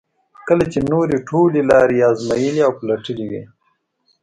کله 0.47 0.65
چې 0.71 0.79
نورې 0.91 1.17
ټولې 1.29 1.61
لارې 1.71 1.95
یې 1.99 2.07
ازمایلې 2.11 2.61
او 2.67 2.71
پلټلې 2.79 3.25
وي. 3.31 3.41